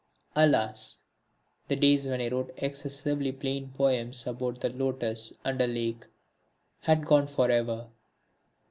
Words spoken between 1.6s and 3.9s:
The days when I wrote excessively plain